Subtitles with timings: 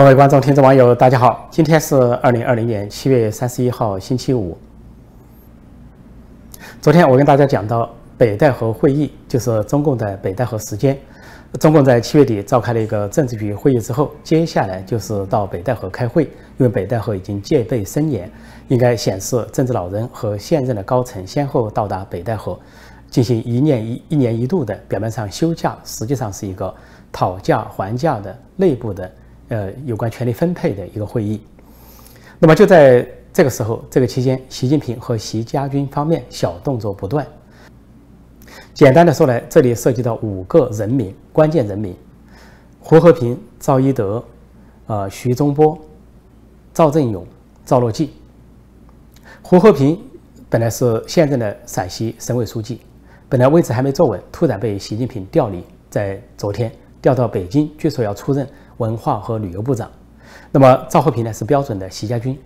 [0.00, 1.46] 各位观众、听众、网友，大家好！
[1.50, 4.56] 今天是二零二零年七月三十一号，星期五。
[6.80, 10.96] 昨天我跟大家讲到北戴河会议，就是中共的北戴河时间。
[11.58, 16.24] 中共在七月底召开了一个政治局会议之后，接下来就是到北戴河开会，
[16.56, 18.28] 因为北戴河已经戒备森严，
[18.68, 22.58] 应该显示政治老人和现任的高层先后到达北戴河，
[23.10, 26.74] 进行一年一一年一度的表面上休假，实际上是一个
[27.12, 29.12] 讨价还价的内部的。
[29.50, 31.40] 呃，有关权力分配的一个会议。
[32.38, 37.26] 那么就在这个时候，这个期间，习近平和习家军方面小动作不断。
[38.72, 41.94] 简单的说来，这里涉及到五个人名，关键人名：
[42.78, 44.24] 胡和平、赵一德、
[44.86, 45.76] 呃徐忠波、
[46.72, 47.26] 赵振勇、
[47.66, 48.12] 赵乐际。
[49.42, 50.00] 胡和平
[50.48, 52.80] 本来是现任的陕西省委书记，
[53.28, 56.70] 本来位置还没坐稳，突然被习近平调离，在昨天
[57.02, 58.48] 调到北京，据说要出任。
[58.80, 59.90] 文化和旅游部长，
[60.50, 62.36] 那么赵和平呢是标准的习家军，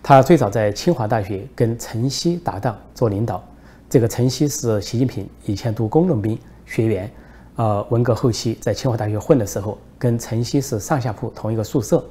[0.00, 3.42] 他最早在清华大学跟陈希搭档做领导，
[3.88, 7.10] 这个陈希是习近平以前读工农兵学员，
[7.56, 12.04] 呃，文革后期在清华大学混的时候，跟陈希是上下铺同一个宿舍，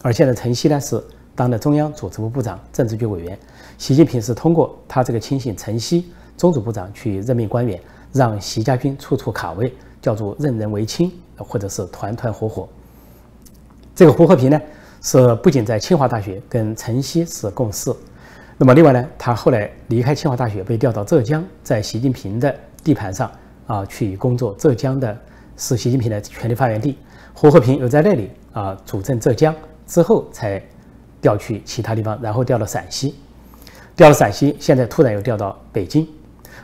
[0.00, 1.02] 而现在陈希呢是
[1.36, 3.38] 当的中央组织部部长、政治局委员，
[3.76, 7.78] 习近平是通过他这个亲信陈希中组部长去任命官员，
[8.10, 9.70] 让习家军处处卡位，
[10.00, 12.66] 叫做任人唯亲，或者是团团伙伙。
[13.98, 14.62] 这个胡和平呢，
[15.02, 17.92] 是不仅在清华大学跟陈希是共事，
[18.56, 22.54] 那么另外呢，他后来离开清华大学，被调到浙江，在习近平的
[22.84, 23.28] 地盘上
[23.66, 24.54] 啊去工作。
[24.56, 25.18] 浙江的
[25.56, 26.96] 是习近平的权力发源地，
[27.34, 29.52] 胡和平又在那里啊主政浙江，
[29.84, 30.62] 之后才
[31.20, 33.16] 调去其他地方，然后调到陕西，
[33.96, 36.06] 调到陕西，现在突然又调到北京。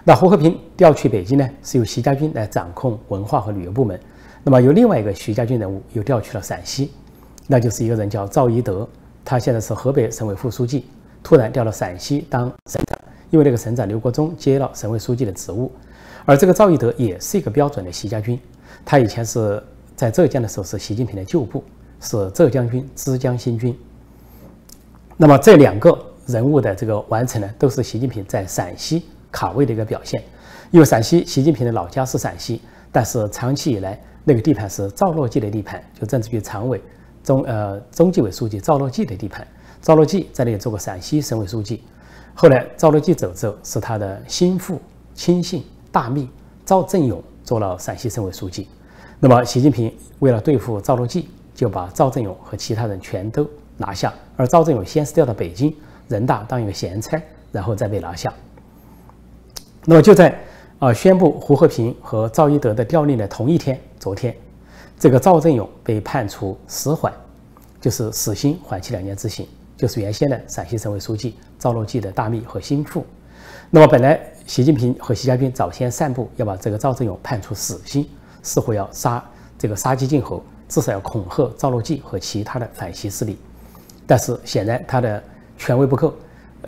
[0.05, 3.99] 那胡和平调去北京呢，是由习家军来掌控文化和旅游部门，
[4.45, 6.93] 那么由另外一个徐家军人物又调去了陕西。
[7.47, 8.89] 那就是一个人叫赵一德，
[9.25, 10.87] 他现在是河北省委副书记，
[11.23, 12.99] 突然调到陕西当省长，
[13.31, 15.71] 因为那个省长刘国中接了省委书记的职务，
[16.25, 18.41] 而这个赵一德也是一个标准的习家军，
[18.85, 19.63] 他以前是
[19.95, 21.63] 在浙江的时候是习近平的旧部，
[22.01, 23.77] 是浙江军枝江新军。
[25.17, 30.23] 那么这两个人物的这个完成呢，都是习近平在陕西卡位的一个表现，
[30.71, 36.81] 因为陕西习近平的老家是陕西，但是长期以来那个地盘是赵乐际的地盘，就政治局常委。
[37.25, 39.45] 中呃中纪委书记赵乐际的地盘，
[39.81, 41.83] 赵乐际在那里做过陕西省委书记，
[42.35, 44.79] 后来赵乐际走之后，是他的心腹
[45.15, 46.29] 亲信大秘
[46.67, 48.69] 赵振勇做了陕西省委书记。
[49.19, 53.49] 那么习近平为了对付赵乐际，就把赵振勇和其他人全都
[53.79, 54.13] 拿下。
[54.37, 55.75] 而赵振勇先是调到北京
[56.09, 57.19] 人大当一个闲差，
[57.51, 58.31] 然后再被拿下。
[59.87, 60.39] 那么就在
[60.79, 64.35] 啊宣布胡和平和赵一德的调令的同一天，昨天。
[64.99, 67.13] 这个赵振勇被判处死缓，
[67.81, 69.47] 就是死刑缓期两年执行，
[69.77, 73.05] 就是原先的陕西省委书记赵乐际的大秘和心腹。
[73.71, 78.09] 那么本来习近平和习家军早先散布要把这个赵振勇判处死刑，
[78.43, 79.23] 似乎要杀
[79.59, 83.37] 这个杀鸡儆猴，至少要恐吓赵乐际和其他的反习势力。
[84.07, 85.23] 但是显然他的
[85.59, 86.15] 权威不够，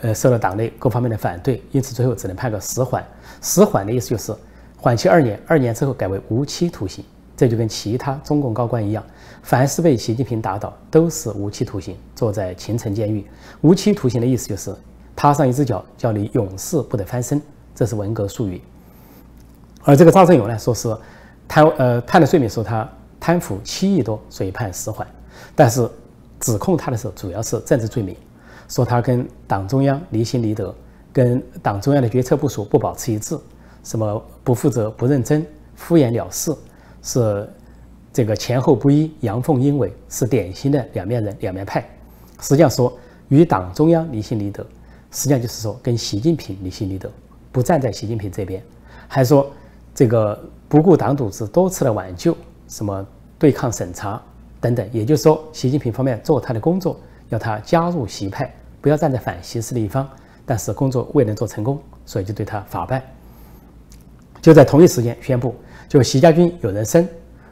[0.01, 3.05] 呃，受了党内各方面的反对，因此最后只能判个死缓。
[3.41, 4.35] 死缓的意思就是
[4.75, 7.05] 缓期二年，二年之后改为无期徒刑。
[7.37, 9.03] 这就跟其他中共高官一样，
[9.43, 13.23] 凡是被习近平打倒，都是无期徒刑，坐在秦城监狱。
[13.61, 14.75] 无期徒刑的意思就是
[15.15, 17.39] 踏上一只脚，叫你永世不得翻身，
[17.75, 18.59] 这是文革术语。
[19.83, 20.97] 而这个赵振勇呢，说是
[21.47, 22.89] 贪呃判的罪名说他
[23.19, 25.07] 贪腐七亿多，所以判死缓。
[25.55, 25.87] 但是
[26.39, 28.15] 指控他的时候主要是政治罪名，
[28.67, 30.73] 说他跟党中央离心离德，
[31.13, 33.37] 跟党中央的决策部署不保持一致，
[33.83, 35.45] 什么不负责、不认真、
[35.75, 36.51] 敷衍了事。
[37.07, 37.49] 是
[38.11, 41.81] 这个前后不一、阳奉阴违，是典型的两面人、两面派。
[42.41, 42.91] 实际上说
[43.29, 44.61] 与党中央离心离德，
[45.09, 47.09] 实际上就是说跟习近平离心离德，
[47.49, 48.61] 不站在习近平这边，
[49.07, 49.49] 还说
[49.95, 50.37] 这个
[50.67, 52.35] 不顾党组织多次的挽救，
[52.67, 53.07] 什么
[53.39, 54.21] 对抗审查
[54.59, 54.85] 等等。
[54.91, 56.99] 也就是说，习近平方面做他的工作，
[57.29, 60.05] 要他加入习派，不要站在反习势力一方。
[60.45, 63.01] 但是工作未能做成功，所以就对他法办。
[64.41, 65.55] 就在同一时间宣布。
[65.87, 67.07] 就习家军有人生，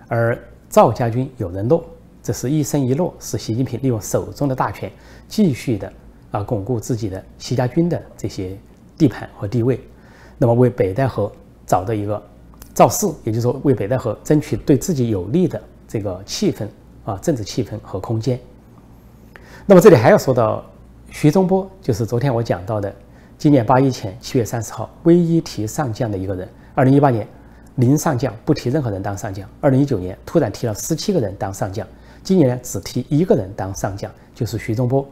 [0.08, 0.38] 而
[0.70, 1.86] 赵家军有人落，
[2.22, 4.92] 这是一生一落，是习近平利用手中的大权，
[5.28, 5.92] 继续的
[6.32, 8.58] 啊巩固自己的习家军的这些
[8.98, 9.80] 地盘和地位，
[10.38, 11.32] 那么为北戴河
[11.66, 12.22] 找到一个
[12.74, 16.68] 造势，也就是说为北戴河争取对自己有利的这个气氛
[17.06, 18.38] 啊政治气氛和空间。
[19.66, 20.62] 那么这里还要说到
[21.10, 22.94] 徐忠波，就是昨天我讲到的，
[23.38, 27.26] 今年八一前七月三十号唯一提上将的一个人，二零一八年。
[27.75, 29.48] 零上将不提任何人当上将。
[29.62, 31.86] 二零一九年突然提了十七个人当上将，
[32.24, 35.06] 今年呢只提一个人当上将，就是徐忠波。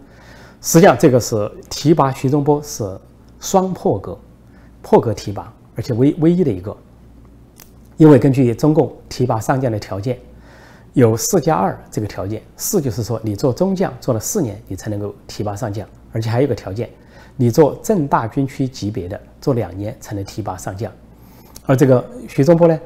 [0.62, 2.98] 实际上，这个是提拔徐忠波是
[3.40, 4.18] 双破格，
[4.82, 6.76] 破格提拔，而且唯唯一的一个。
[7.98, 10.18] 因为根据中共提拔上将的条件，
[10.94, 16.90] 有四加二这个条件，四就是说你做中将做了四年，你才能够提拔上将，而且还有个条件，
[17.36, 20.92] 你做正大军区级别的做两年才能提拔上将。
[21.66, 22.80] 而这个徐忠波呢，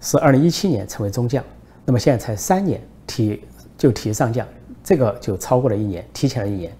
[0.00, 1.42] 是二零一七年成为中将，
[1.84, 3.42] 那么现在才三年提
[3.78, 4.46] 就提上将，
[4.82, 6.72] 这个就超过了一年，提前了一年。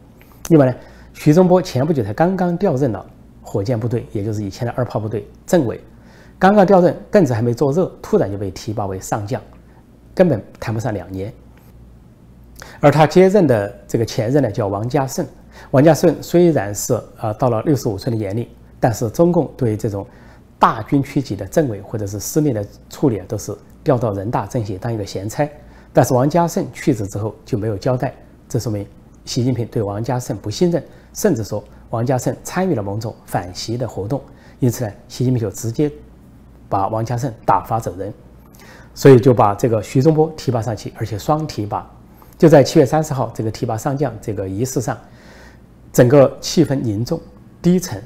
[0.48, 0.74] 另外呢，
[1.12, 3.04] 徐忠波前不久才刚刚调任了
[3.40, 5.80] 火箭部队，也就是以前的二炮部队政委。
[6.38, 9.40] 刚刚调任，凳子还没坐热，突然就被提拔为上将，
[10.12, 11.32] 根本谈不上两年。
[12.80, 15.24] 而他接任的这个前任呢，叫王家胜。
[15.70, 18.46] 王家胜虽然是呃到了六十五岁的年龄，
[18.80, 20.04] 但是中共对这种
[20.64, 25.46] 大军区级的政委或者是司令的处理，都是调到人大政协当一个闲差。
[25.92, 28.14] 但是王家胜去职之后就没有交代，
[28.48, 28.86] 这说明
[29.26, 30.82] 习近平对王家胜不信任，
[31.12, 34.22] 甚至说王家胜参与了某种反习的活动。
[34.58, 35.92] 因此呢，习近平就直接。
[36.66, 38.12] 把王家胜打发走人，
[38.94, 41.88] 所以就把这个徐忠波提拔上去，而且双提拔。
[42.38, 44.98] 就在七月三十号这个提拔上将这个仪式上，
[45.92, 47.20] 整个气氛凝重
[47.60, 48.02] 低沉。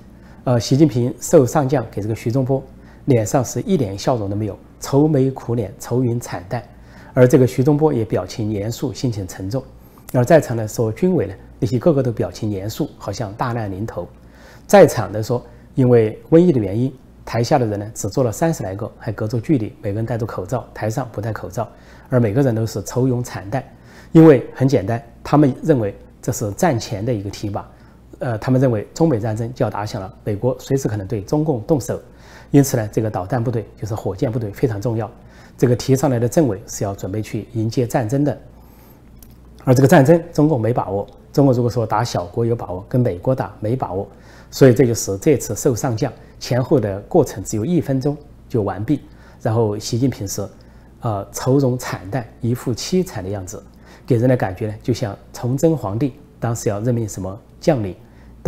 [0.48, 2.62] 呃，习近平授上将给这个徐忠波，
[3.04, 6.62] 脸上是一点笑容都没有，愁眉苦脸，愁云惨淡。
[7.12, 9.62] 而这个徐忠波也表情严肃，心情沉重。
[10.14, 14.08] 而在场的说军委呢，那些个个都表情严肃，好像大难临头。
[14.66, 16.90] 在场的说，因为瘟疫的原因。
[17.26, 20.66] 台下的人呢，只坐了三十来个，还隔着距离，每个人戴着口罩。
[20.72, 21.68] 台上不戴口罩，
[22.08, 23.62] 而每个人都是愁容惨淡，
[24.12, 27.70] 因为很简单，他们认为这是战前的一个提拔，
[28.20, 32.00] 呃，他们认为中美战争就要打响了，美国随时可能对中共动手，
[32.50, 35.10] 因此呢，这个导弹部队就是火箭部队非常重要。
[35.56, 38.38] 这个提上来的政委是要准备去迎接战争的，
[39.64, 44.08] 而这个战争中共没把握，中国如果说打小国有把握，跟美国打没把握，
[44.50, 46.12] 所以这就是这次授上将。
[46.40, 48.16] 前后的过程只有一分钟
[48.48, 49.00] 就完毕，
[49.42, 50.48] 然后习近平是，
[51.00, 53.60] 呃，愁容惨淡，一副凄惨的样子，
[54.06, 57.96] 给人的感觉呢，就像崇祯皇帝当时要任命什么将领，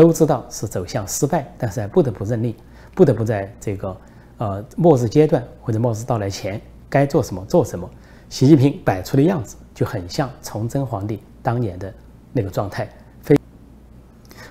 [0.00, 2.54] 都知道是走向失败，但是还不得不认命，
[2.94, 3.96] 不得不在这个
[4.38, 7.88] 呃末日阶段或者末日到来前该做什么做什么。
[8.28, 11.92] 习近平摆出的样子就很像崇祯皇帝当年的
[12.32, 12.88] 那个状态。
[13.22, 13.36] 非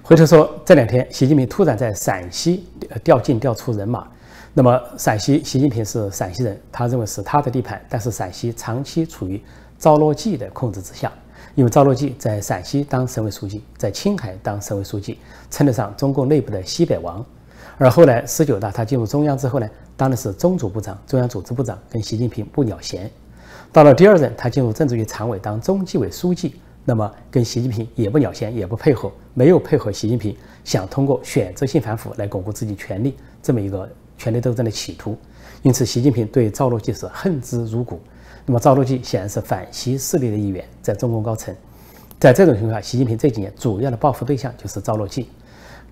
[0.04, 2.68] 回头说，这两天习近平突然在陕西
[3.04, 4.07] 调进调出人马，
[4.54, 9.42] 那么陕西习近平是陕西人，他认为是他的地盘，但是陕西长期处于
[9.78, 11.12] 赵乐际的控制之下，
[11.60, 15.18] 因为赵乐际在陕西当省委书记，在青海当省委书记，
[15.52, 17.24] 称得上中共内部的西北王。
[17.78, 23.12] 而后来十九大他进入中央之后呢，当的是中组部长、中央组织部长，跟习近平不鸟闲。
[23.74, 26.56] 到了第二任，他进入政治局常委当中纪委书记。
[26.86, 30.34] 那么跟习近平也不鸟闲，也不配合，没有配合习近平
[30.64, 35.18] 想通过选择性反腐来巩固自己权力这么一个权力斗争的企图，
[35.62, 38.00] 因此习近平对赵乐际是恨之入骨。
[38.50, 41.56] 那么赵乐际显然是反西势力的一员，在中共高层，
[42.19, 45.30] 在这种情况下，习近平这几年主要的报复对象就是赵乐际，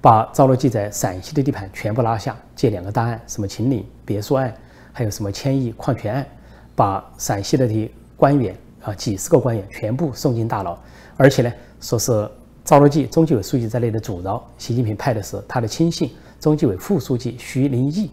[0.01, 4.51] 把赵乐际在陕西的地盘全部拉下，借两个大案，什么秦岭别墅案，
[4.91, 6.25] 还有什么千亿矿权案，
[6.73, 8.57] 把陕西的这些官员。
[8.81, 10.75] 啊，几十个官员全部送进大牢，
[11.15, 12.27] 而且呢，说是
[12.65, 14.43] 赵乐际、中纪委书记在内的阻挠。
[14.57, 16.09] 习近平派的是他的亲信、
[16.39, 18.09] 中纪委副书记徐林义，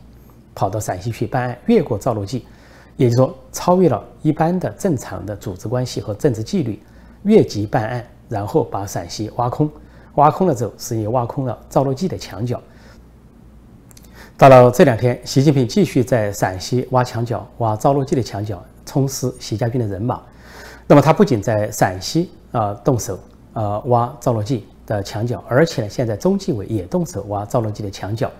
[0.54, 2.44] 跑到陕西去办案，越过赵乐际，
[2.96, 6.80] 也就是说，超越了一般的正常的组织关系和政治纪律，
[7.24, 9.70] 越级办案，然后把陕西挖空。
[10.14, 12.62] 挖空了之后，是也挖空了赵乐际的墙角。
[14.36, 20.22] 到了这两天，习近平继续在陕西挖墙角，挖赵乐际的墙角，充实习家军的人马。
[20.86, 23.18] 那么他不仅在陕西啊动手
[23.52, 28.30] 啊挖赵乐际的墙角，而且呢，现在中纪委也动手挖赵乐际的墙角。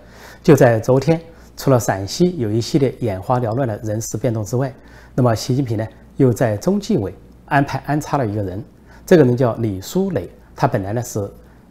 [0.43, 1.19] 就在昨天，
[1.57, 4.73] 除了陕西有一系列眼花缭乱的人事变动之外，
[5.13, 7.13] 那么习近平呢又在中纪委
[7.45, 8.63] 安排安插了一个人，
[9.05, 11.29] 这个人叫李书磊，他本来呢是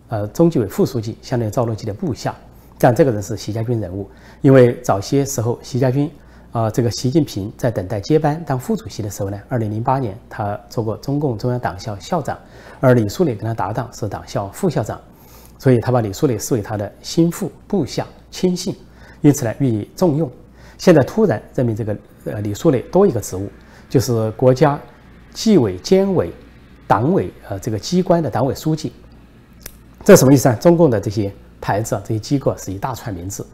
[0.09, 2.35] 呃中纪委副书记，相当于赵乐际的部下，
[2.79, 4.09] 但这个人是习家军人物，
[4.41, 6.11] 因为早些时候习家军。
[6.55, 12.39] 啊，这个习近平在等待接班当副主席的时候呢，二零零八年他做过中共中央党校校长，
[12.79, 15.01] 而李书磊跟他搭档是党校副校长，
[15.59, 18.73] 所以他把李书磊视为他的心腹、部下、亲信，
[19.25, 20.31] 因此呢予以重用。
[20.77, 23.49] 现在突然任命这个呃李书磊多一个职务，
[23.89, 24.79] 就是国家
[25.33, 26.31] 纪委监委
[26.87, 28.93] 党委呃这个机关的党委书记，
[30.05, 30.55] 这什么意思啊？
[30.57, 33.47] 中共的这些牌子啊，这些机构是一大串名字，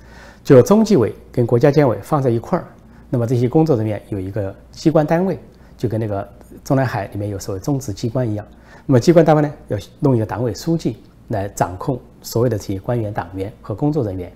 [0.43, 2.65] 就中纪委跟国家监委放在一块儿。
[3.09, 5.39] 那么这些工作人员有一个机关单位
[5.79, 6.29] 就跟那个
[6.65, 8.45] 中南海里面有所谓中直机关一样。
[8.87, 10.97] 那么机关单位呢，要弄一个党委书记
[11.29, 14.33] 来掌控所有的这些官员、党员和工作人员。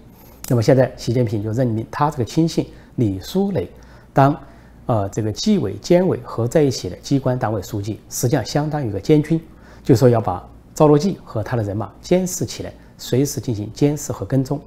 [0.48, 3.68] 那么现在习近平就任命他这个亲信李书磊
[4.12, 4.38] 当
[4.86, 9.40] 呃这个纪委监委合在一起的机关党委书记，实际上相当于一个监军，
[9.82, 14.60] 就说要把赵乐际和他的人马监视起来，随时进行监视和跟踪。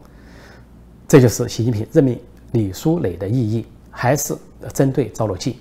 [1.07, 2.19] 这就是习近平任命
[2.53, 4.35] 李书磊的意义，还是
[4.73, 5.57] 针对赵乐际。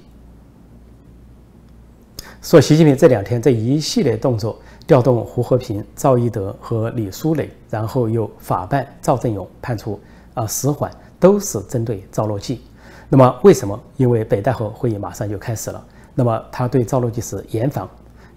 [2.42, 9.98] 说习近平这两天这一系列动作，调动胡和平、赵一德和李书磊，然后又法办赵振勇，判处
[10.34, 12.60] 啊死缓，都是针对赵乐际。
[13.08, 13.78] 那么为什么？
[13.96, 15.84] 因为北戴河会议马上就开始了。
[16.14, 17.88] 那么他对赵乐际是严防，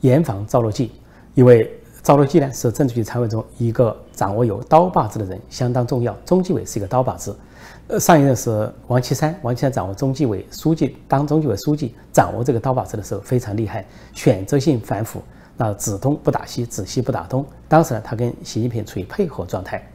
[0.02, 0.92] 严防赵乐际，
[1.36, 6.16] 因为赵乐际呢是政治局常委中一个掌握有刀把子的人，相当重要。
[6.26, 7.36] 中纪委是一个刀把子，
[7.88, 15.22] 呃，上一任是王岐山，王岐山掌握中纪委书记，当中纪委书记掌握这个刀把子的时候非常厉害，选择性反腐，
[15.62, 17.46] 那指东不打西，指西不打东。
[17.68, 19.86] 当时呢，他跟习近平处于配合状态，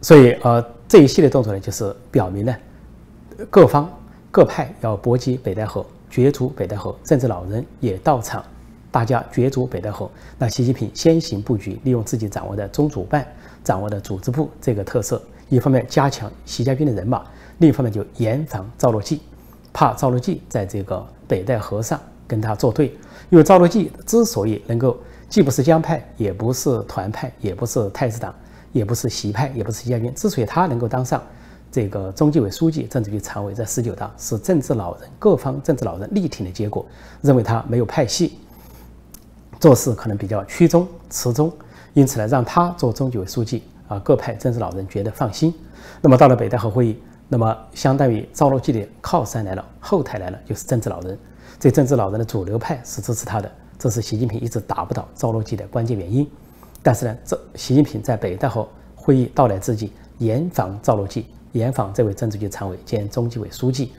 [0.00, 2.54] 所以呃，这一系列动作呢，就是表明呢。
[3.50, 3.90] 各方
[4.30, 8.44] 各派要搏击北戴河，角逐北戴河，政治老人也到场，
[8.92, 10.08] 大家角逐北戴河。
[10.38, 13.26] 那习近平先行布局，利用自己掌握的中主办、
[13.64, 17.24] 掌握的组织部这个特色，一方面加强习家军的人马，
[17.58, 19.20] 另一方面就严防赵乐际，
[19.72, 22.96] 怕赵乐际在这个北戴河上跟他作对。
[23.30, 24.96] 因为赵乐际之所以能够
[25.28, 28.34] 既不是江派，也不是团派，也不是太子党，
[28.72, 31.22] 也不是习派，也不是习家军，之所以他能够当上。
[31.72, 36.84] 这个中纪委书记、政治局常委在十九大是政治老人各方政治老人力挺的结果，
[37.22, 38.40] 认为他没有派系，
[39.60, 41.52] 做事可能比较屈中持中，
[41.94, 45.54] 因此呢，让他做中纪委书记啊，各派政治老人觉得放心。
[46.00, 51.16] 那么到了北戴河会议，那么相当于赵乐际的靠山来了，后台来了，就是政治老人。
[51.60, 56.26] 这政治老人的主流派是支持他的，这是习近平一直打不倒赵乐际的关键原因。
[56.82, 61.26] 但是呢，这习近平在北戴河会议到来之际，严防赵乐际。
[61.52, 63.90] 严防这位政治局常委兼中纪委书记，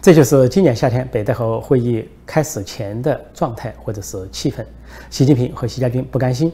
[0.00, 4.64] 这就是今年夏天北戴河会议开始前的状态或者是气氛。
[5.10, 6.50] 习近平和习家军不甘心，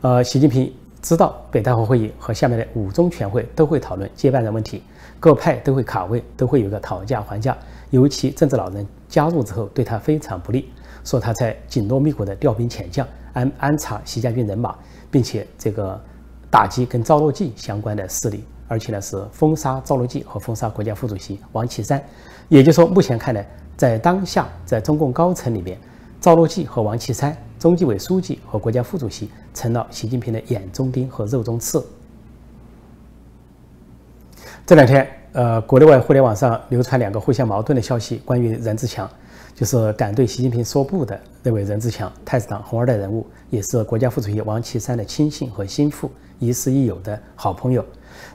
[0.00, 4.82] 呃，习近平知道北戴河会议和下面的五中全会都会讨论接班人问题，
[5.20, 7.56] 各派都会卡位，都会有个讨价还价。
[7.96, 10.70] 尤其政治老人加入之后，对他非常不利，
[11.02, 14.76] 说他在紧锣密鼓的调兵遣将，安安插习家军人马，
[15.10, 15.98] 并且这个
[16.50, 18.44] 打击跟赵乐际相关的势力。
[18.68, 22.02] 而且呢，是封杀赵乐际和封杀国家副主席王岐山，
[22.50, 23.48] 也就是说，目前看来，
[23.78, 25.78] 在当下，在中共高层里面，
[26.20, 31.82] 赵乐际和王岐山，中纪委书记和国家副主席，成了习近平的眼中钉和肉中刺。
[34.66, 39.06] 这两天，呃，国内外互联网上流传两个互相矛盾的消息，关于任志强，
[39.54, 47.84] 就是敢对习近平说不的那位任志强，太子党红二代人物，也是国家副主席王岐山的亲信和心腹，亦师亦友的好朋友。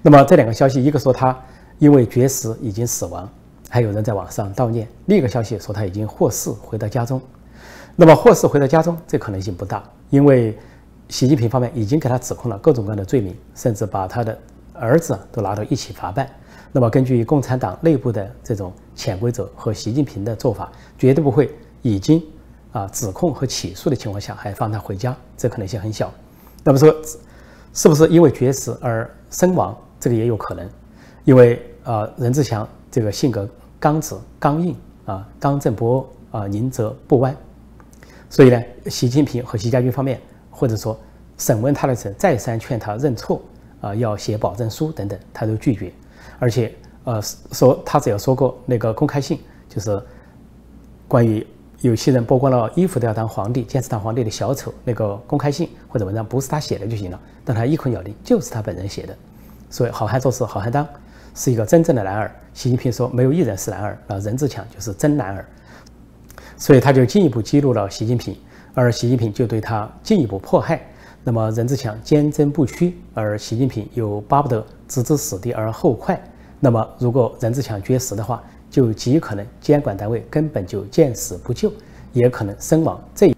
[0.03, 1.35] 那么这两个消息，一个说他
[1.79, 3.27] 因为绝食已经死亡，
[3.67, 7.19] 还有人在网上悼念；另一个消息说他已经获释回到家中。
[7.95, 10.55] 那么获释回到家中，这可能性不大，因为
[11.09, 14.37] 习近平方面已经给他指控了各种各样的罪名，甚至把他的
[14.73, 16.29] 儿子都拿到一起法办。
[16.71, 22.23] 那么根据共产党内部的这种潜规则和习近平的做法，绝对不会已经
[22.71, 26.11] 啊指控和起诉的情况下还放他回家，这可能性很小。
[26.63, 26.95] 那么说。
[27.73, 29.73] 是不是因为绝食而身亡？
[29.97, 30.69] 这个也有可能，
[31.23, 33.47] 因为啊，任志强这个性格
[33.79, 34.75] 刚直、刚硬
[35.05, 37.33] 啊，刚正不阿啊，宁折不弯，
[38.29, 40.99] 所以呢，习近平和习家军方面，或者说
[41.37, 43.41] 审问他的时候，再三劝他认错
[43.79, 45.93] 啊，要写保证书等等，他都拒绝，
[46.41, 47.21] 而且呃，
[47.51, 50.01] 说他只要说过那个公开信，就是
[51.07, 51.45] 关于。
[51.81, 59.17] 有些人剥光了衣服都要当皇帝，坚持当皇帝的小丑，那个公开信或者文章不是他写的就行了，但他一口咬定就是他本人写的。
[59.67, 60.87] 所以好汉做事好汉当，
[61.33, 62.31] 是一个真正的男儿。
[62.53, 65.43] 习近平说没有一人是男儿，那任志强就是真男儿。
[66.55, 68.37] 所以他就进一步激怒了习近平，
[68.75, 70.79] 而习近平就对他进一步迫害。
[71.23, 76.21] 那么任志强坚贞不屈，而习近平又巴不得置之死地而后快。
[76.63, 81.69] 那么如果任志强绝食的话，就极可能监管单位根本就见死不救，
[82.13, 83.03] 也可能身亡。
[83.15, 83.35] 这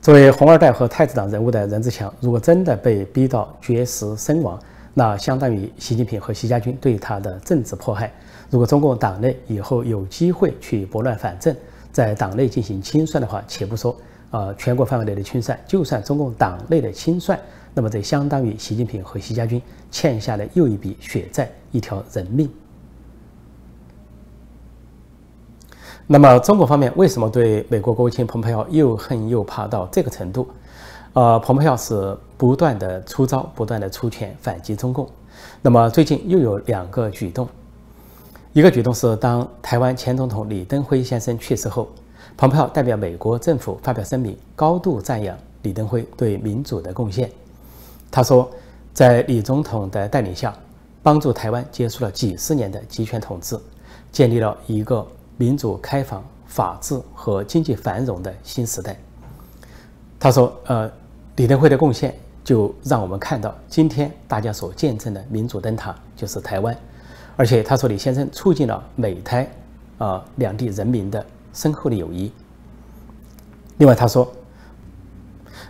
[0.00, 4.58] 作为红二代和太子党人物的任志强，如果真的被逼到绝食身亡，
[4.92, 8.12] 那相当于习近平和习家军对他的政治迫害。
[8.50, 11.54] 如果中共党内以后有机会去拨乱反正，
[11.92, 13.96] 在党内进行清算的话，且不说
[14.32, 17.38] 啊全国范围内的清算，就算中共党内的清算，
[17.74, 19.60] 那么这相当于习近平和习家军
[19.90, 22.50] 欠下的又一笔血债，一条人命。
[26.06, 30.46] 那么中国方面为什么对美国国务卿蓬佩奥又恨又怕到这个程度？
[31.14, 35.08] 呃，蓬佩奥是不断的出招，不断的出拳反击中共。
[35.62, 37.48] 那么最近又有两个举动，
[38.52, 41.88] 一个举动是当台湾前总统李登辉先生去世后，
[42.36, 47.30] 蓬佩奥代表美国政府发表声明，高度赞扬李登辉对民主的贡献。
[48.12, 48.48] 他说，
[48.94, 50.54] 在李总统的带领下，
[51.02, 53.58] 帮助台湾结束了几十年的集权统治，
[54.12, 55.04] 建立了一个
[55.36, 58.96] 民主、开放、法治和经济繁荣的新时代。
[60.20, 60.88] 他说，呃，
[61.34, 62.14] 李登辉的贡献。
[62.44, 66.76] 就让我们看到，今天大家所见证的民主灯塔就是台湾，
[67.36, 69.48] 而且他说李先生促进了美台
[69.98, 72.32] 啊两地人民的深厚的友谊。
[73.78, 74.28] 另外他说，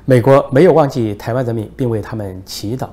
[0.05, 2.89] 美国没有忘记台湾人民，并为他们祈祷。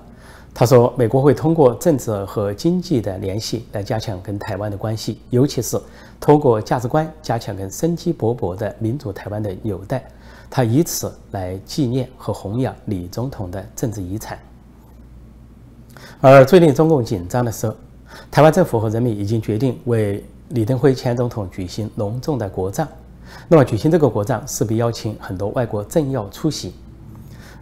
[0.54, 5.80] 他说，美国会通过政治和经济的联系来加强跟台湾的关系，尤其是
[6.20, 10.04] 通过价值观加强跟生机勃勃的民主台湾的纽带。
[10.51, 14.38] 他以此来纪念和弘扬李总统的政治遗产。
[16.22, 17.74] 而最令中共紧张的是，
[18.30, 22.88] 台湾政府和人民已经决定为李登辉前总统举行隆重的国葬。
[23.48, 26.74] 那么，举行这个国葬势必邀请很多外国政要出席。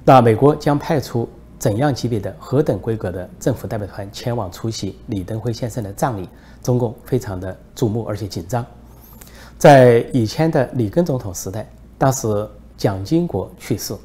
[0.07, 1.27] 那美国将派出
[1.59, 6.29] 怎样级别的、何等规格的政府代表团前往出席李登辉先生的葬礼？
[6.63, 8.65] 中共非常的瞩目而且紧张。
[9.57, 12.49] 在以前的里根总统时代，当时。
[12.77, 13.95] 蒋经国去世，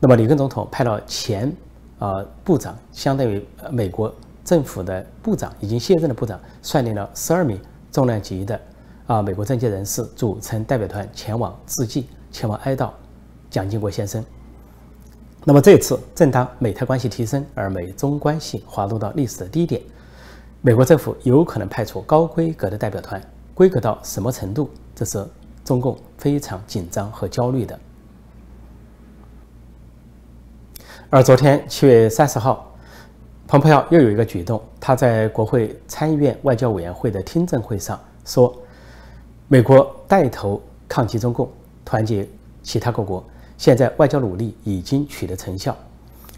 [0.00, 1.54] 那么里根总统派了前
[1.98, 4.10] 啊部长，相当于美国
[4.42, 7.60] 政府的部长，已经卸任的部长，率领了十二名
[7.92, 8.58] 重量级的
[9.06, 12.88] 啊美国政界人士组成代表团前往致祭，前往哀悼
[13.50, 14.24] 蒋经国先生。
[15.48, 19.80] 那么这次正当美台关系提升，而美中关系滑落到历史的低点，
[20.60, 23.22] 美国政府有可能派出高规格的代表团，
[23.54, 24.68] 规格到什么程度？
[24.92, 25.24] 这是
[25.64, 27.78] 中共非常紧张和焦虑的。
[31.10, 32.74] 而昨天七月三十号，
[33.46, 38.52] 蓬佩奥又有一个举动，他在国会参议院外交委员会的听证会上说
[39.46, 41.48] ：“美国带头抗击中共，
[41.84, 42.28] 团结
[42.64, 43.24] 其他各国，
[43.58, 45.76] 现在外交努力已经取得成效，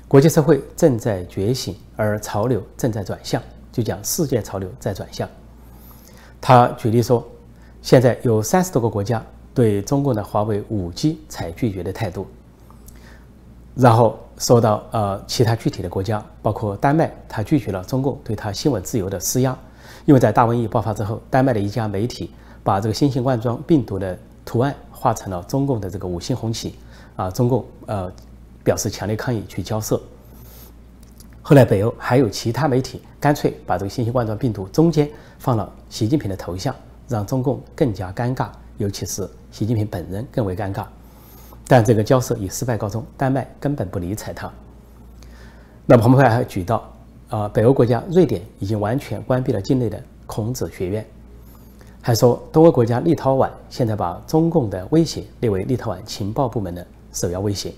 [0.06, 5.28] 国际社会正在觉醒，而潮流正在转向，就讲世界潮流在转向。”
[6.40, 7.26] 他举例说，
[7.82, 12.26] 现在有三十多个国家对中共的华为五 G 采拒绝的态度。
[13.74, 19.56] 然后说到呃，其他具体的国家，包括丹麦，他拒绝了中共对他新闻自由的施压，
[20.04, 22.30] 因为在大瘟疫爆发之后，丹麦的一家媒体
[22.62, 26.74] 把这个新型冠状病毒的图案画成了中共的这个五星红旗，
[27.18, 28.10] 啊，中共呃
[28.62, 30.00] 表示强烈抗议去交涉。
[31.42, 36.72] 后来北欧还有其他媒体干脆把这个新型冠状病毒中间放了习近平的头像，
[37.08, 40.84] 让中共更加尴尬，尤其是习近平本人更为尴尬。
[41.66, 44.48] 但这个交涉以失败告终，丹麦根本不理睬他。
[45.84, 46.88] 那，彭博还举到，
[47.30, 51.04] 啊，北欧国家瑞典已经完全关闭了境内的孔子学院，
[52.00, 57.72] 还说东欧国家立陶宛现在把中共的威胁列为立陶宛情报部门的首要威胁。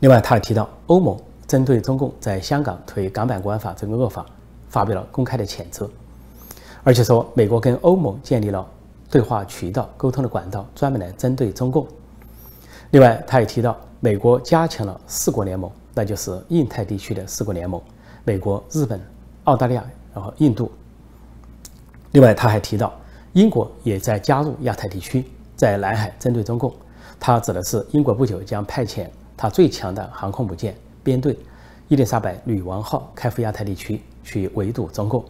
[0.00, 4.24] 另外，他还提到，欧盟针对中共在香港推港版国安法这个恶法，
[4.68, 5.90] 发表了公开的谴责，
[6.84, 8.64] 而且说美国跟欧盟建立了
[9.10, 11.86] 对话渠道、沟通的管道，专门来针对中共。
[12.90, 17.82] 另外，他也提到，美国加强了四国联盟，那就是印太地区的四国联盟：
[18.24, 19.00] 美国、日本、
[19.44, 20.70] 澳大利亚，然后印度。
[22.12, 22.92] 另外，他还提到，
[23.32, 25.24] 英国也在加入亚太地区，
[25.56, 26.72] 在南海针对中共。
[27.18, 31.38] 他指的是英国不久将派遣他最强的航空母舰编队
[31.88, 35.24] “伊丽莎白女王号”开赴亚太地区去围堵中共。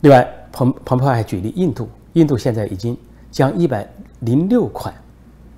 [0.00, 2.96] 另外，彭彭博还举例，印度，印度现在已经
[3.30, 3.88] 将一百
[4.20, 4.94] 零六款。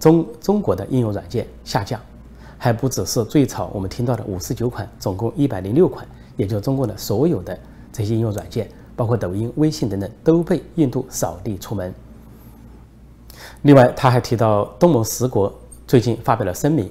[0.00, 1.98] 中中国的应用软件下架，
[2.58, 7.58] 还不只是最早我们听到的五十九款，总共一百零六款，也就是中国的所有的
[7.90, 11.94] 这些应用软件，包括抖音、微信等等，都被印度扫地出门。
[13.62, 15.52] 另外，他还提到东盟十国
[15.86, 16.90] 最近发表了声明，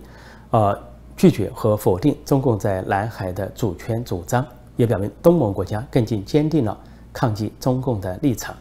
[0.52, 0.78] 呃，
[1.16, 6.78] 拒绝和否定中共在南海的主权主张，也表明东盟国家更进坚定了
[7.12, 8.56] 抗击中共的立场。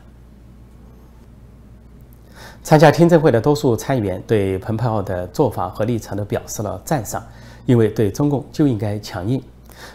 [2.62, 7.24] 参加听证会的多数参议员对蓬佩奥的做法和立场都表示了赞赏，
[7.66, 9.42] 因为对中共就应该强硬。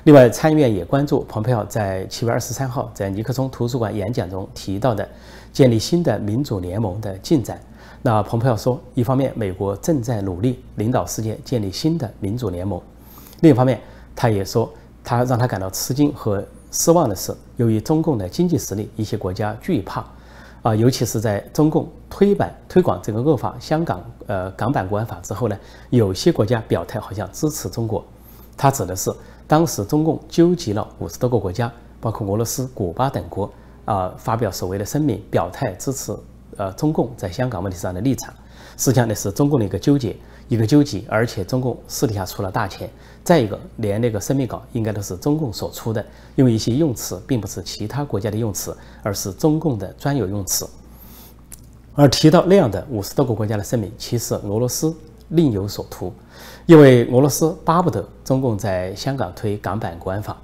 [0.04, 5.08] 另外，参议院也关注蓬佩奥在七月二十三号在尼克松图书馆演讲中提到的
[5.54, 7.58] 建立新的民主联盟的进展。
[8.08, 12.82] 那蓬佩奥说，一方面美国正在努力领导世界建立新的民主联盟，
[13.42, 13.82] 另一方面
[14.16, 14.72] 他也说，
[15.04, 16.42] 他让他感到吃惊和
[16.72, 20.06] 失望的是，由于中共的经济实力，一些国家惧怕。
[20.62, 28.02] 啊，尤其是在中共推版推广这个恶法香港呃港版国安法之后呢，有些国家表态好像支持中国。
[28.56, 29.12] 他指的是
[29.46, 33.52] 当时中共纠集了五十多个国家，包括俄罗斯、古巴等国
[33.84, 36.16] 啊，发表所谓的声明，表态支持
[36.58, 38.34] 呃中共在香港问题上的立场。
[38.76, 40.16] 实际上那是中共的一个纠结，
[40.50, 42.88] 一个纠结，而且中共私底下出了大钱。
[43.24, 50.68] 再一个，连那个声明稿应该都是中共所出的，因为一些用词并不是其他国家的用词，而是中共的专有用词。
[51.96, 54.96] 而提到那样的五十多个国家的声明，其实俄罗斯
[55.30, 56.14] 另有所图。
[56.68, 60.38] 因为俄罗斯巴不得中共在香港推港版国安法，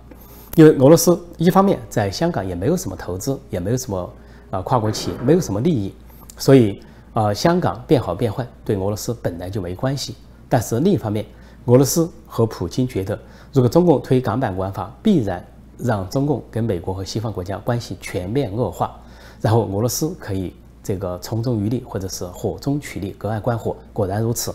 [0.55, 4.13] 因为俄罗斯一方面在香港也没有什么投资，也没有什么
[4.49, 5.93] 啊跨国企业，没有什么利益，
[6.37, 6.81] 所以
[7.13, 10.15] 啊香港变好变坏对俄罗斯本来就没关系。
[10.49, 11.25] 但是另一方面，
[11.65, 13.17] 俄罗斯和普京觉得，
[13.51, 15.43] 如果中共推港版国安法，必然
[15.77, 18.95] 让中共跟美国和西方国家关系全面恶化，
[19.41, 23.75] 然后俄罗斯可以这个从中渔利，或者是火中取栗，隔岸观火。
[23.91, 24.53] 果然如此。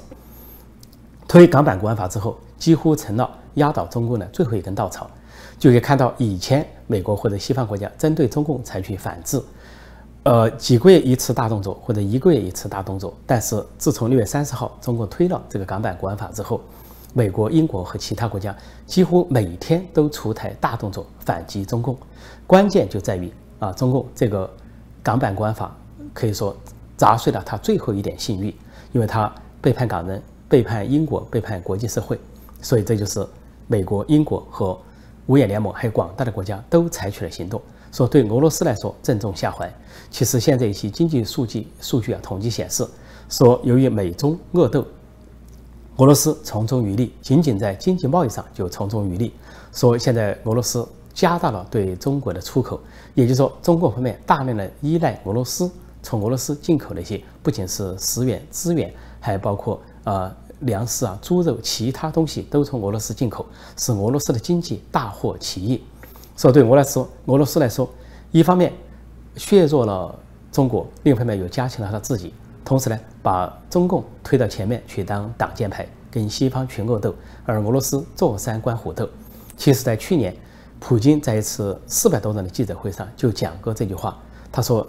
[1.27, 5.11] 推港版国安法之后，几乎成了压倒中共的最后一根稻草。
[5.59, 9.43] 就可以看到，以前美国或者西方国家针对中共采取反制，
[10.29, 13.17] 呃，几个月一次大动作，或者一个月一次大动作。
[13.25, 16.61] 但是自从六月三十号中共推了这个港版国安法之后，
[17.15, 21.97] 美国、英国和其他国家几乎每天都出台大动作反击中共。
[22.47, 24.51] 关键就在于啊，中共这个
[25.03, 25.75] 港版国安法
[26.13, 26.55] 可以说
[26.95, 28.55] 砸碎了他最后一点信誉，
[28.93, 30.23] 因为他背叛港人。
[30.47, 32.19] 背叛英国，背叛国际社会，
[32.61, 33.27] 所以这就是
[33.67, 34.79] 美国、英国和
[35.27, 37.61] 五眼联盟还有广大的国家都采取了行动，
[37.93, 39.73] 说对俄罗斯来说正中下怀。
[40.11, 42.87] 其实现在一些经济数据数据啊统计显示，
[43.29, 44.85] 说由于美中恶斗，
[45.97, 49.33] 俄罗斯从中渔利，仅仅在经济贸易上就从中渔利。
[49.73, 52.81] 说现在俄罗斯加大了对中国的出口，
[53.15, 55.71] 也就是说中国方面大量的依赖俄罗斯，
[56.03, 59.81] 从俄罗斯进口那些不仅是食源资源，还包括。
[60.05, 63.45] 呃，粮食啊，猪肉，其他东西都从俄罗斯进口，
[63.77, 65.83] 使俄罗斯的经济大获其益。
[66.39, 67.91] 所以对俄罗斯，俄罗斯来说，
[68.31, 68.73] 一方面
[69.35, 70.17] 削弱了
[70.53, 72.33] 中国，另一方面又加强了他自己。
[72.65, 77.13] 同时呢，把中共推到前面去当挡箭牌，跟西方群恶斗，
[77.45, 79.09] 而俄罗斯坐山观虎斗。
[79.57, 80.33] 其实，在去年，
[80.79, 84.17] 普京在一次四百多人的记者会上就讲过这句话，
[84.53, 84.87] 他说，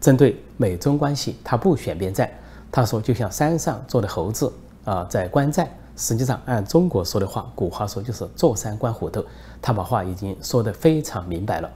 [0.00, 2.30] 针对美中关系，他不选边站。
[2.72, 4.50] 他说：“就像山上坐的猴子
[4.84, 5.68] 啊，在观战。
[6.00, 9.22] 实际上，按中国说的话，古话说就是坐山观虎斗。
[9.60, 11.70] 他把话已经说得非常明白了。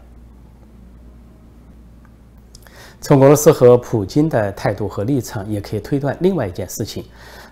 [3.02, 7.04] 从俄罗斯和普京的态度和立场，也可以推断另外一件事情，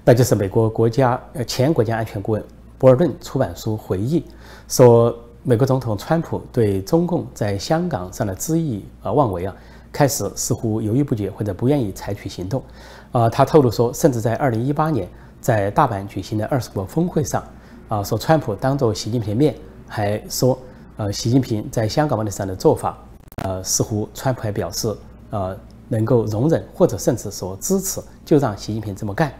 [0.02, 2.42] 那就是美国国家呃前国家安全顾问
[2.78, 4.24] 博尔顿出版书回忆
[4.66, 9.54] 说，美国总统川普对中共在香港上的恣意啊妄为啊。”
[9.92, 12.64] 开始似乎犹豫不决，或者不愿意采取行动。
[13.10, 15.06] 啊，他透露说，甚至在二零一八年
[15.42, 17.42] 在大阪举行的二十国峰会上，
[17.88, 19.54] 啊，说川普当着习近平的面
[19.88, 20.56] 还说，
[20.96, 22.96] 呃，习近平在香港问题上的做法，
[23.44, 24.96] 呃，似乎川普还表示，
[25.30, 29.32] 呃，能够容忍或者甚至说支持，就让习近平这么干。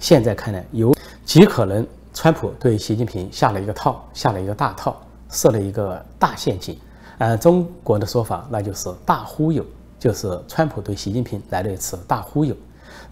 [0.00, 0.92] 现在看来，有
[1.24, 6.76] 极可能川普对习近平下了一个套，下了一个大套，设了一个大陷阱。
[7.18, 9.64] 呃中国的说法，那就是大忽悠。
[9.98, 12.54] 就是川普对习近平来了一次大忽悠，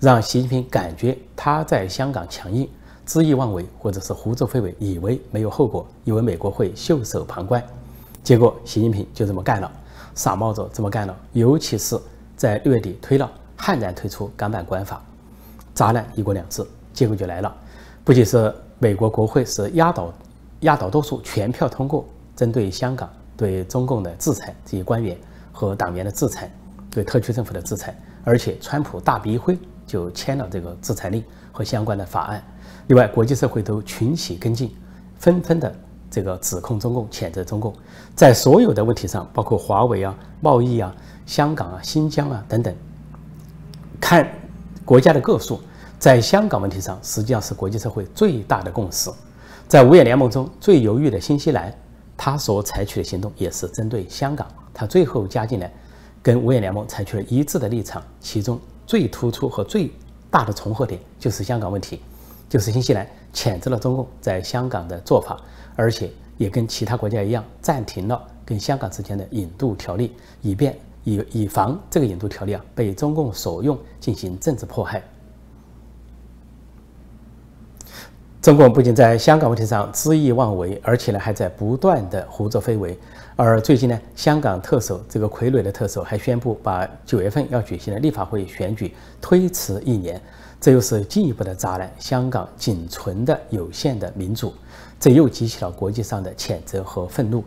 [0.05, 2.69] 让习近平感觉他在香港强硬、
[3.07, 7.64] 恣意妄为，或者是胡作非为，以为没有后果，以为美国会袖手旁观。
[8.23, 9.73] 结果习近平就这么干了，
[10.14, 11.17] 傻帽子这么干了。
[11.33, 11.99] 尤其是
[12.37, 15.03] 在六月底推了，悍然推出港版国安法，
[15.73, 16.62] 砸烂一国两制。
[16.93, 17.57] 结果就来了，
[18.05, 20.12] 不仅是美国国会是压倒
[20.61, 22.05] 压倒多数全票通过
[22.37, 25.17] 针对香港对中共的制裁，这些官员
[25.51, 26.53] 和党员的制裁。
[26.90, 32.42] 对特区政府的制裁，而且川普大笔一挥就签了这个制裁令和相关的法案。
[32.88, 34.75] 另外，国际社会都群起跟进，
[35.18, 35.75] 纷纷的
[36.11, 37.75] 这个指控中共、谴责中共，
[38.14, 40.94] 在所有的问题上，包括华为啊、贸易啊、
[41.27, 42.75] 香港啊、新疆啊等等，
[44.01, 44.29] 看
[44.85, 45.61] 国家的个数，
[45.99, 49.11] 在香港问题上，实际上是国际社会最大的共识。
[49.66, 51.73] 在五眼联盟中最犹豫的新西兰，
[52.16, 55.73] 他所采取的行动也是针对香港，他最后加进来。
[56.23, 59.90] 跟五眼联盟采取了一致的立场，其中最突出和最
[60.31, 62.01] 大的重合点就是香港问题，
[62.49, 65.40] 就是新西兰谴责了中共在香港的做法，
[65.77, 75.03] 而且也跟其他国家一样暂停了跟香港之间的引渡条例，以便以以防这个引渡条例啊被中共所用进行政治迫害。
[78.42, 82.99] 中共不仅在香港问题上恣意妄为，而且呢还在不断的胡作非为。
[83.37, 90.23] 而最近呢，香港特首这个傀儡的特首还宣布把九月份要举行的立法会选举推迟一年，
[90.61, 94.55] 这又是进一步的砸烂香港仅存的有限的民主，
[95.01, 97.42] 这又激起了国际上的谴责和愤怒。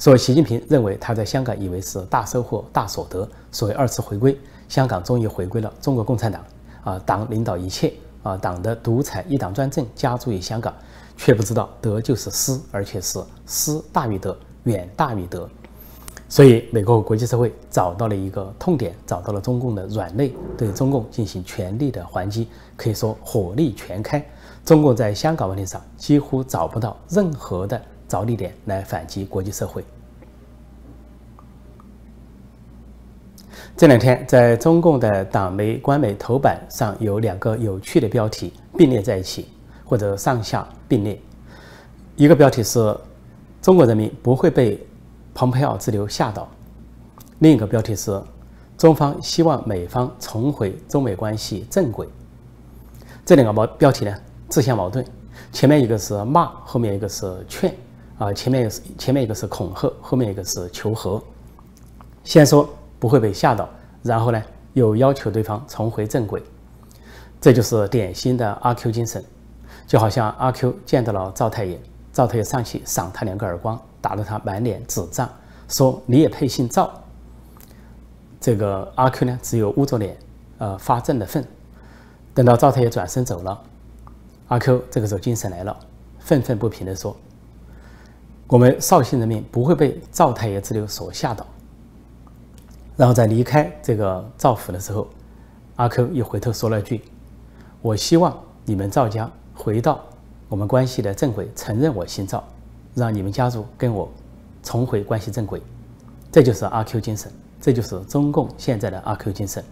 [0.00, 4.36] 说习近平认为他在香港以为是大收获、大所得，所谓二次回归，
[4.68, 6.44] 香港终于回归了中国共产党
[6.82, 7.92] 啊，党领导一切
[8.24, 10.74] 啊，党的独裁一党专政加诸于香港，
[11.16, 14.36] 却不知道德就是失，而且是失大于德。
[14.64, 15.48] 远大于德，
[16.28, 22.46] 所以美国国际社会找到了一个痛点，找到了中共的软肋，对中共进行全力的还击，
[22.76, 24.24] 可以说火力全开。
[24.64, 29.82] 中共在香港问题上几乎找不到任何的着力点来反击国际社会。
[33.76, 39.48] 这两天，在中共的党媒、官媒头版上有两个有趣的标题并列在一起，
[39.84, 41.18] 或者上下并列，
[42.16, 42.94] 一个标题是。
[43.62, 44.84] 中国人民不会被
[45.34, 46.48] 蓬佩奥之流吓倒。
[47.40, 48.20] 另一个标题是：
[48.78, 52.08] 中方希望美方重回中美关系正轨。
[53.24, 54.14] 这两个标标题呢，
[54.48, 55.04] 自相矛盾。
[55.52, 57.74] 前面一个是骂，后面一个是劝
[58.18, 61.22] 啊，前面是前面一个是恐吓，后面一个是求和。
[62.24, 62.68] 先说
[62.98, 63.68] 不会被吓倒，
[64.02, 64.42] 然后呢
[64.72, 66.42] 又要求对方重回正轨，
[67.40, 69.24] 这就是典型的阿 Q 精神，
[69.86, 71.80] 就好像阿 Q 见到了赵太爷。
[72.12, 75.28] 赵太爷上去赏他两个耳光，打得他满脸纸胀，
[75.68, 76.92] 说：“你也配姓赵？”
[78.40, 80.16] 这个阿 Q 呢，只有捂着脸，
[80.58, 81.44] 呃，发怔的愤。
[82.34, 83.60] 等到赵太爷转身走了，
[84.48, 85.76] 阿 Q 这个时候精神来了，
[86.18, 87.16] 愤愤不平地说
[88.48, 91.46] ：“我们绍兴人民不会被赵太爷之流所吓倒。”
[92.96, 95.06] 然后在离开这个赵府的时候，
[95.76, 97.02] 阿 Q 又回头说了句
[97.82, 100.00] ：“我希望你们赵家回到。”
[100.50, 102.42] 我们关系的正轨，承认我姓赵，
[102.92, 104.10] 让你们家族跟我
[104.64, 105.62] 重回关系正轨，
[106.32, 109.64] 这就是阿 Q 精神，这就是中共现在的阿 Q 精神。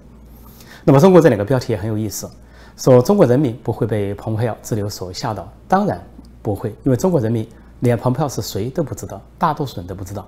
[0.85, 2.31] 那么，中国这两个标题也很有意思，
[2.77, 6.01] 说中国人民不会被蓬佩奥之流所吓倒，当然
[6.43, 7.45] 不会，因为中国人民
[7.81, 10.25] 连蓬佩奥是谁都不知道，大多数人都不知道，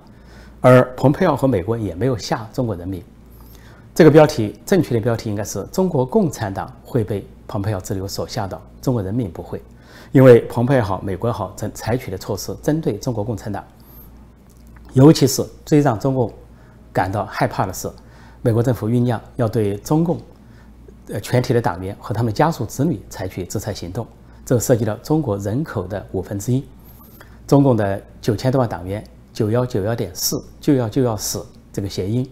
[0.59, 3.01] 而蓬佩奥和美国也没有吓中国人民。
[3.95, 9.61] 这个标题正确的标题应该是中国共产党会被蓬佩奥之流所吓倒，中国人民不会。
[10.11, 13.63] 因为蓬佩奥好，美国好，正采取的措施针对中国共产党，
[14.91, 16.31] 尤其是最让中共
[16.91, 17.89] 感到害怕的是，
[18.41, 20.19] 美国政府酝酿要对中共
[21.07, 24.05] 呃全体的党员和他们家属子女采取制裁行动，
[24.45, 26.65] 这涉及到中国人口的五分之一，
[27.47, 32.29] 中共的九千多万党员，九幺九幺点四就要就要死这个谐音，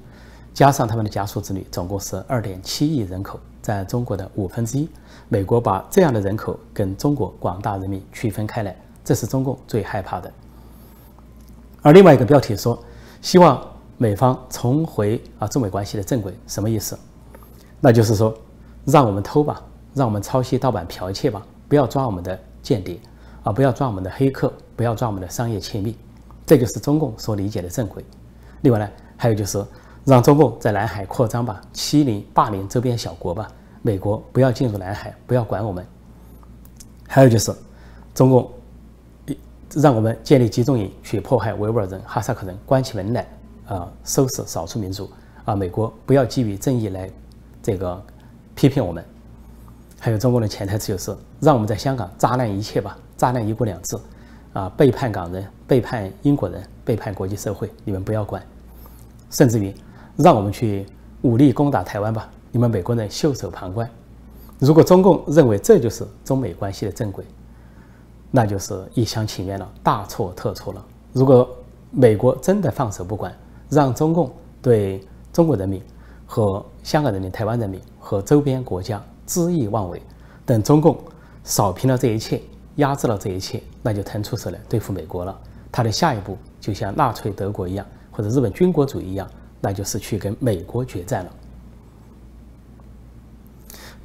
[0.54, 4.90] 加上他们的家属子女，总共是二点七亿人口，占中国的五分之一。
[5.32, 10.32] 美国把这样的人口跟中国广大人民区分开来，这是中共最害怕的。
[11.84, 12.78] 而另外一个标题说，
[13.22, 13.64] 希望
[13.98, 16.98] 美方重回啊中美关系的正轨，什么意思？
[17.80, 18.36] 那就是说，
[18.86, 19.62] 让我们偷吧，
[19.94, 23.00] 让我们抄袭盗版剽窃吧，不要抓我们的间谍
[23.44, 25.96] 啊，不要抓我们的黑客，不要抓我们的商业窃密，
[26.44, 28.04] 这就是中共所理解的正轨。
[28.62, 29.64] 另外呢，还有就是
[30.06, 33.48] 让中共在南海扩张吧，欺凌霸凌周边小国吧。
[33.82, 35.86] 美国不要进入南海，不要管我们。
[37.08, 37.54] 还有就是，
[38.14, 38.52] 中共
[39.74, 43.28] 让我们建立集中营去迫害维吾尔人、哈萨克人，关起门来
[43.68, 45.10] 啊收拾少数民族
[45.46, 45.56] 啊。
[45.56, 47.10] 美国不要基于正义来
[47.64, 48.02] 这个
[48.56, 49.04] 批评我们。
[50.00, 53.98] 还有中共的潜台词就是让我们在香港砸烂一切吧，砸烂一国两制
[54.54, 58.42] 啊，背叛港人、背叛英国人、背叛国际社会，你们不要管。
[59.30, 59.74] 甚至于
[60.16, 60.86] 让我们去
[61.22, 62.30] 武力攻打台湾吧。
[62.52, 63.90] 你们美国人袖手旁观，
[64.58, 67.24] 如果中共认为这就是中美关系的正轨，
[68.32, 70.86] 那就是一厢情愿了，大错特错了。
[71.14, 71.48] 如果
[71.92, 73.36] 美国真的放手不管，
[73.70, 74.32] 让中共
[74.62, 75.82] 对中国人民
[76.26, 80.02] 和香港人民、台湾人民和周边国家恣意妄为，
[80.46, 80.98] 等中共
[81.44, 82.42] 扫平了这一切，
[82.78, 85.40] 压制了这一切，那就腾出手来对付美国了。
[85.72, 89.30] 他的下一步就像纳粹德国一样，或者日本军国主义一样，
[89.62, 91.32] 那就是去跟美国决战了。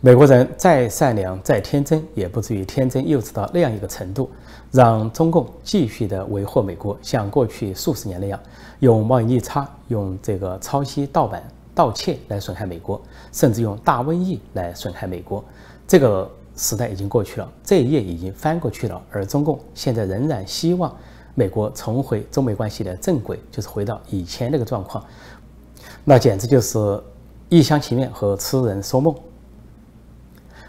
[0.04, 4.30] 美国人再善良、再天真，也不至于天真幼稚到那样一个程度，
[4.70, 8.38] 让中共继续的为祸美国，像过去数十年那样，
[8.80, 11.42] 用贸易逆差、用这个抄袭、盗版、
[11.74, 13.00] 盗窃来损害美国，
[13.32, 15.42] 甚至用大瘟疫来损害美国。
[15.88, 19.00] 这个时代已经过去了，这一页已经翻过去了。
[19.10, 20.94] 而中共现在仍然希望
[21.34, 25.02] 美国重回中美关系的正轨，就是回到以前那个状况，
[26.04, 27.02] 那简直就是
[27.48, 29.14] 一厢情愿和痴人说梦。